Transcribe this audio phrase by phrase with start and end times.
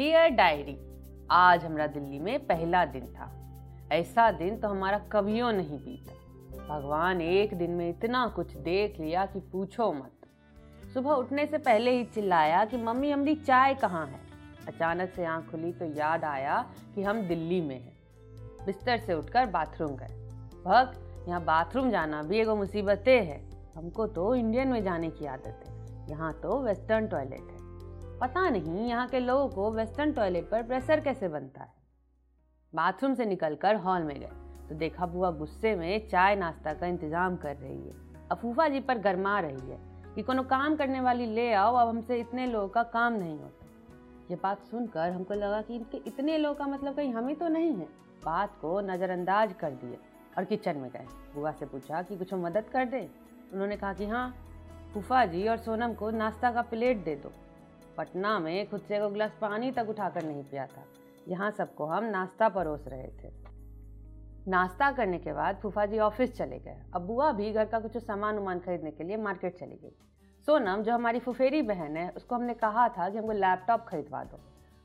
[0.00, 0.78] Dear diary
[1.30, 3.32] आज हमारा दिल्ली में पहला दिन था।
[3.92, 6.12] ऐसा दिन तो हमारा कभियो नहीं बीता।
[6.68, 10.12] भगवान एक दिन में इतना कुछ देख लिया कि पूछो मत।
[10.94, 14.20] सुबह उठने से पहले ही चिल्लाया कि, मम्मी हमारी चाय कहाँ है?
[14.68, 17.98] अचानक से आँख खुली तो याद आया कि हम दिल्ली में हैं।
[18.66, 20.28] बिस्तर से उठकर बाथरूम गए।
[20.64, 20.92] भग
[21.28, 26.08] यहाँ बाथरूम जाना भी एगो मुसीबतें है। हमको तो इंडियन में जाने की आदत है।
[26.10, 27.59] यहाँ तो वेस्टर्न टॉयलेट है।
[28.20, 31.72] पता नहीं यहाँ के लोगों को वेस्टर्न टॉयलेट पर प्रेशर कैसे बनता है।
[32.72, 34.30] बाथरूम से निकलकर हॉल में गए
[34.68, 37.94] तो देखा बुआ गुस्से में चाय नाश्ता का इंतज़ाम कर रही है।
[38.32, 39.78] अफूफा जी पर गरमा रही है
[40.14, 43.66] कि कोनो काम करने वाली ले आओ, अब हमसे इतने लोगों का काम नहीं होता।
[44.30, 47.48] ये बात सुनकर हमको लगा कि इनके इतने लोगों का मतलब कहीं हम ही तो
[47.48, 47.88] नहीं है।
[48.24, 49.98] बात को नज़रअंदाज कर दिए
[50.38, 53.08] और किचन में गए। बुआ से पूछा कि कुछ मदद कर दे?
[53.52, 54.34] उन्होंने कहा कि हाँ
[54.94, 57.32] फूफा जी और सोनम को नाश्ता का प्लेट दे दो।
[58.00, 60.84] पटना में खुद से एक गिलास पानी तक उठाकर नहीं पिया था।
[61.28, 63.32] यहाँ सबको हम नाश्ता परोस रहे थे।
[64.48, 67.96] नाश्ता करने के बाद फूफा जी ऑफ़िस चले गए। अब बुआ भी घर का कुछ
[67.96, 69.92] सामान उमान खरीदने के लिए मार्केट चली गई।
[70.46, 74.40] सोनम, जो हमारी फुफेरी बहन है, उसको हमने कहा था कि हमको लैपटॉप खरीदवा दो।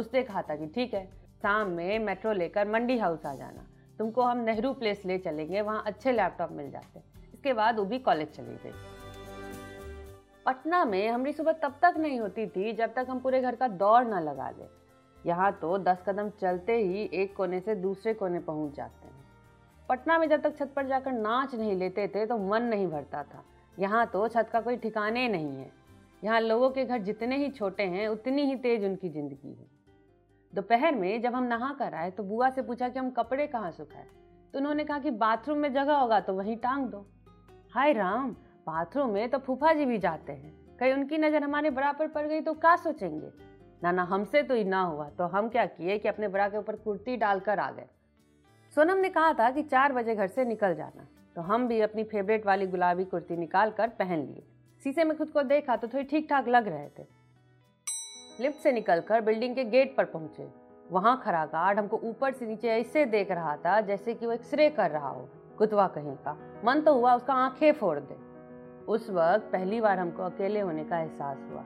[0.00, 1.06] उसने कहा था कि ठीक है,
[1.42, 3.66] शाम में मेट्रो लेकर मंडी हाउस आ जाना।
[3.98, 7.00] तुमको हम नेहरू प्लेस ले चलेंगे, वहाँ अच्छे लैपटॉप मिल जाते।
[7.34, 8.97] इसके बाद वो भी कॉलेज चली गई।
[10.46, 13.68] पटना में हमारी सुबह तब तक नहीं होती थी जब तक हम पूरे घर का
[13.68, 14.66] दौड़ न लगा दें।
[15.16, 19.16] यहाँ तो दस कदम चलते ही एक कोने से दूसरे कोने पहुँच जाते हैं।
[19.88, 23.22] पटना में जब तक छत पर जाकर नाच नहीं लेते थे तो मन नहीं भरता
[23.24, 23.42] था।
[23.76, 25.70] यहाँ तो छत का कोई ठिकाने नहीं है।
[26.22, 29.66] यहाँ लोगों के घर जितने ही छोटे हैं, उतनी ही तेज उनकी ज़िंदगी है।
[30.52, 33.70] दोपहर में जब हम नहा कर आए तो बुआ से पूछा कि हम कपड़े कहाँ
[33.70, 34.06] सुखाए?
[34.54, 37.06] तो उन्होंने कहा कि बाथरूम में जगह होगा तो वहीं टांग दो।
[37.72, 38.34] हाय राम
[38.68, 42.26] बाथरूम में तो फूफा जी भी जाते हैं। कहीं उनकी नज़र हमारे बड़ा पर पड़
[42.26, 43.30] गई तो क्या सोचेंगे?
[43.82, 46.76] ना ना हमसे तो ना हुआ तो हम क्या किए कि अपने बड़ा के ऊपर
[46.76, 47.86] कुर्ती डालकर आ गए?
[48.76, 52.04] सोनम ने कहा था कि चार बजे घर से निकल जाना तो हम भी अपनी
[52.04, 54.42] फेवरेट वाली गुलाबी कुर्ती निकाल कर पहन लिए।
[54.82, 57.06] शीशे में खुद को देखा तो थोड़ी ठीक ठाक लग रहे थे।
[58.40, 60.48] लिफ्ट से निकलकर बिल्डिंग के गेट पर पहुँचे।
[60.90, 64.68] वहाँ खड़ा गार्ड हमको ऊपर से नीचे ऐसे देख रहा था जैसे कि वो एक्सरे
[64.70, 65.28] कर रहा हो
[65.58, 68.27] कुतवा कहीं का। मन तो हुआ उसका आँखें फोड़ दे।
[68.88, 71.64] उस वक्त पहली बार हमको अकेले होने का एहसास हुआ।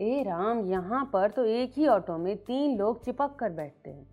[0.00, 4.06] ए राम, यहाँ पर तो एक ही ऑटो में तीन लोग चिपक कर बैठते हैं।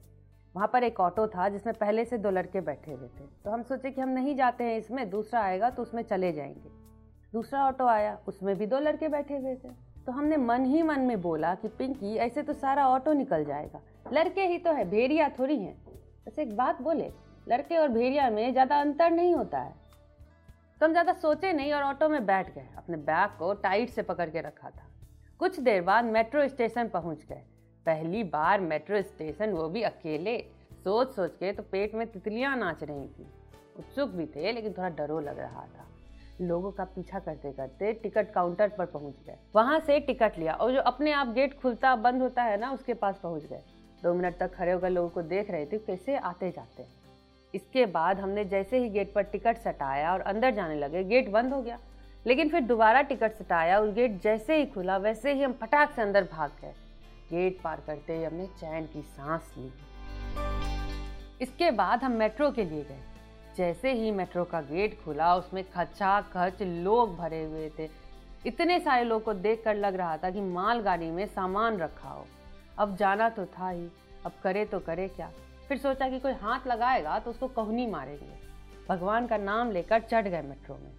[0.56, 3.64] वहाँ पर एक ऑटो था जिसमें पहले से दो लड़के बैठे हुए थे। तो हम
[3.64, 6.70] सोचे कि हम नहीं जाते हैं इसमें, दूसरा आएगा तो उसमें चले जाएँगे।
[7.34, 9.70] दूसरा ऑटो आया, उसमें भी दो लड़के बैठे हुए थे।
[10.06, 13.82] तो हमने मन ही मन में बोला कि, पिंकी, ऐसे तो सारा ऑटो निकल जाएगा।
[14.14, 15.78] लड़के ही तो है, भेड़िया थोड़ी हैं।
[16.28, 17.12] बस एक बात बोले,
[17.50, 19.87] लड़के और भेड़िया में ज़्यादा अंतर नहीं होता है।
[20.82, 24.02] तो हम ज़्यादा सोचे नहीं और ऑटो में बैठ गए। अपने बैग को टाइट से
[24.02, 24.86] पकड़ के रखा था।
[25.40, 27.42] कुछ देर बाद मेट्रो स्टेशन पहुँच गए।
[27.86, 30.38] पहली बार मेट्रो स्टेशन, वो भी अकेले।
[30.84, 33.28] सोच सोच के तो पेट में तितलियाँ नाच रही थी।
[33.80, 35.86] उत्सुक भी थे, लेकिन थोड़ा डरो लग रहा था।
[36.42, 40.74] लोगों का पीछा करते करते टिकट काउंटर पर पहुँच गए। वहाँ से टिकट लिया और
[40.74, 43.64] जो अपने आप गेट खुलता बंद होता है ना, उसके पास पहुँच गए।
[44.04, 47.07] दो मिनट तक खड़े होकर लोगों को देख रहे थे कैसे आते जाते हैं
[47.56, 51.54] इसके बाद हमने जैसे ही गेट पर टिकट सटाया और अंदर जाने लगे गेट बंद
[51.54, 51.80] हो गया।
[52.28, 56.02] लेकिन फिर दोबारा टिकट सटाया और गेट जैसे ही खुला, वैसे ही हम फटाक से
[56.02, 56.74] अंदर भाग गए।
[57.30, 59.74] गेट पार करते ही हमने चैन की सांस ली।
[61.42, 63.00] इसके बाद हम मेट्रो के लिए गए।
[63.58, 67.90] जैसे ही मेट्रो का गेट खुला, उसमें खचा खच लोग भरे हुए थे।
[68.46, 72.26] इतने सारे लोग को देख कर लग रहा था कि मालगाड़ी में सामान रखा हो।
[72.78, 73.88] अब जाना तो था ही,
[74.26, 75.32] अब करे तो करे क्या?
[75.68, 78.36] फिर सोचा कि कोई हाथ लगाएगा तो उसको कहनी मारेंगे।
[78.90, 80.92] भगवान का नाम लेकर चढ़ गए मेट्रो में।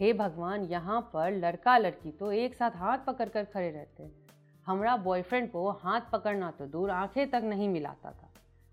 [0.00, 4.12] हे भगवान, यहाँ पर लड़का लड़की तो एक साथ हाथ पकड़ कर खड़े रहते हैं।
[4.66, 8.28] हमारा बॉयफ्रेंड को हाथ पकड़ना तो दूर आँखें तक नहीं मिलाता था।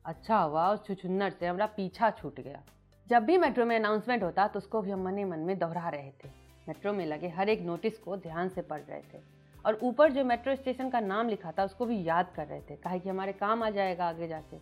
[0.06, 2.62] अच्छा हुआ, उस छुछुन्नर से हमारा पीछा छूट गया।
[3.08, 6.12] जब भी मेट्रो में अनाउंसमेंट होता तो उसको भी हम मने मन में दोहरा रहे
[6.24, 6.30] थे।
[6.68, 9.22] मेट्रो में लगे हर एक नोटिस को ध्यान से पढ़ रहे थे।
[9.66, 12.76] और ऊपर जो मेट्रो स्टेशन का नाम लिखा था, उसको भी याद कर रहे थे।
[12.76, 14.58] कहे कि हमारे काम आ जाएगा आगे जाके।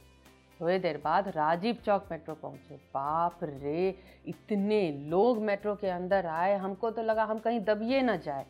[0.60, 3.96] थोड़ी देर बाद राजीव चौक मेट्रो पहुँचे। बाप रे,
[4.28, 8.46] इतने लोग मेट्रो के अंदर आए। हमको तो लगा हम कहीं दबिए ना जाए।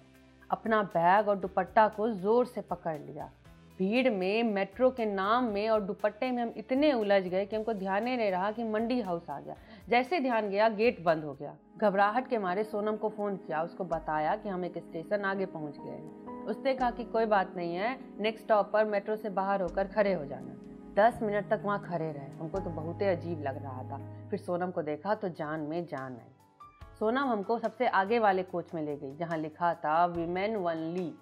[0.51, 3.29] अपना बैग और दुपट्टा को ज़ोर से पकड़ लिया।
[3.77, 7.73] भीड़ में, मेट्रो के नाम में और दुपट्टे में हम इतने उलझ गए कि हमको
[7.73, 9.55] ध्यान ही नहीं रहा कि मंडी हाउस आ गया।
[9.89, 13.83] जैसे ध्यान गया, गेट बंद हो गया। घबराहट के मारे सोनम को फ़ोन किया। उसको
[13.83, 17.75] बताया कि हम एक स्टेशन आगे पहुँच गए हैं। उसने कहा कि कोई बात नहीं
[17.75, 20.55] है नेक्स्ट स्टॉप पर मेट्रो से बाहर होकर खड़े हो जाना।
[20.97, 23.97] दस मिनट तक वहाँ खड़े रहे। हमको तो बहुत ही अजीब लग रहा था।
[24.29, 28.73] फिर सोनम को देखा तो जान में जान आई। सोनम हमको सबसे आगे वाले कोच
[28.73, 31.13] में ले गई, जहाँ लिखा था वीमेन वनली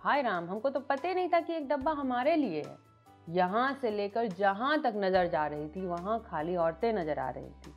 [0.00, 2.76] हाय राम, हमको तो पता ही नहीं था कि एक डब्बा हमारे लिए है।
[3.28, 7.50] यहाँ से लेकर जहाँ तक नज़र जा रही थी, वहाँ खाली औरतें नज़र आ रही
[7.60, 7.74] थी।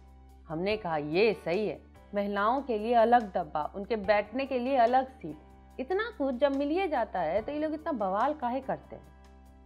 [0.47, 1.81] हमने कहा, ये सही है।
[2.15, 5.37] महिलाओं के लिए अलग डब्बा, उनके बैठने के लिए अलग सीट
[5.79, 9.13] इतना कुछ जब मिलिए जाता है तो ये लोग इतना बवाल काहे करते हैं?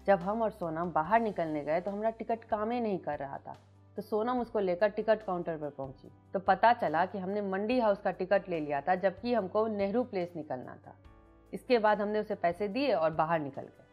[0.06, 3.38] जब हम और सोनम बाहर निकलने गए तो हमारा टिकट काम ही नहीं कर रहा
[3.38, 3.58] था।
[3.96, 8.00] तो सोनम उसको लेकर टिकट काउंटर पर पहुँची। तो पता चला कि हमने मंडी हाउस
[8.00, 10.96] का टिकट ले लिया था, जबकि हमको नेहरू प्लेस निकलना था।
[11.54, 13.84] इसके बाद हमने उसे पैसे दिए और बाहर निकल गए।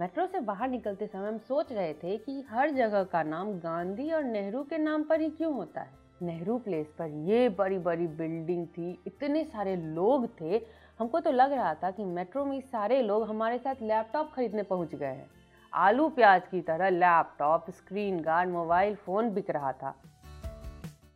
[0.00, 4.10] मेट्रो से बाहर निकलते समय हम सोच रहे थे कि हर जगह का नाम गांधी
[4.10, 6.05] और नेहरू के नाम पर ही क्यों होता है?
[6.22, 10.60] नेहरू प्लेस पर ये बड़ी बड़ी बिल्डिंग थी, इतने सारे लोग थे।
[10.98, 14.94] हमको तो लग रहा था कि मेट्रो में सारे लोग हमारे साथ लैपटॉप खरीदने पहुँच
[14.94, 15.30] गए हैं।
[15.72, 19.94] आलू प्याज की तरह laptop screen guard mobile phone बिक रहा था।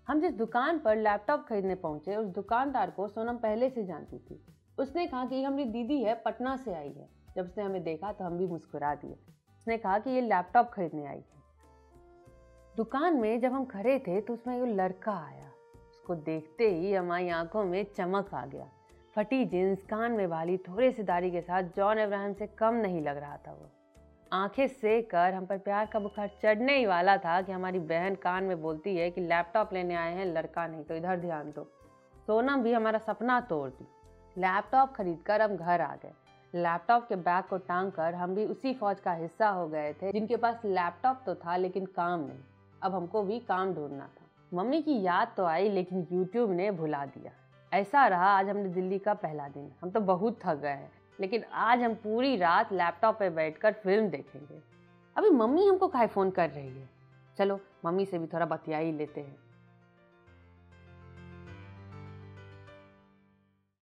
[0.08, 4.47] हम जिस दुकान पर लैपटॉप खरीदने पहुँचे, उस दुकानदार को सोनम पहले से जानती थी।
[4.79, 8.12] उसने कहा कि ये हमारी दीदी है, पटना से आई है। जब उसने हमें देखा
[8.12, 9.12] तो हम भी मुस्कुरा दिए।
[9.58, 11.39] उसने कहा कि ये लैपटॉप खरीदने आई है।
[12.81, 15.49] दुकान में जब हम खड़े थे तो उसमें एक लड़का आया।
[15.91, 18.67] उसको देखते ही हमारी आँखों में चमक आ गया।
[19.17, 23.03] फटी जींस कान में वाली थोड़ी सी दाढ़ी के साथ जॉन अब्राहम से कम नहीं
[23.03, 23.69] लग रहा था वो।
[24.32, 28.15] आँखें सेक कर हम पर प्यार का बुखार चढ़ने ही वाला था कि हमारी बहन
[28.15, 31.65] कान में बोलती है कि लैपटॉप लेने आए हैं, लड़का नहीं तो इधर ध्यान दो।
[32.26, 33.87] सोनम भी हमारा सपना तोड़ दी।
[34.37, 36.12] लैपटॉप खरीद कर हम घर आ गए।
[36.55, 40.12] लैपटॉप के बैग को टांग कर हम भी उसी फौज का हिस्सा हो गए थे,
[40.12, 42.38] जिनके पास लैपटॉप तो था लेकिन काम नहीं।
[42.82, 47.05] अब हमको भी काम ढूंढना था। मम्मी की याद तो आई, लेकिन यूट्यूब ने भुला
[47.06, 47.32] दिया।
[47.73, 51.44] ऐसा रहा, आज हमने दिल्ली का पहला दिन। हम तो बहुत थक गए हैं, लेकिन
[51.44, 54.61] आज हम पूरी रात लैपटॉप पे बैठकर फ़िल्म देखेंगे।
[55.17, 56.88] अभी मम्मी हमको खाए फ़ोन कर रही है?
[57.38, 59.37] चलो, मम्मी से भी थोड़ा बतिया ही लेते हैं।